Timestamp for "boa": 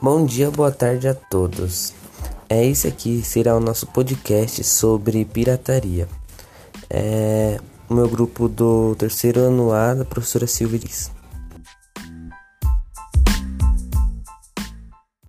0.50-0.70